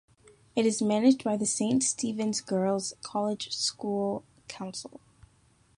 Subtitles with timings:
[0.55, 4.99] It is managed by the Saint Stephen's Girls' College School Council.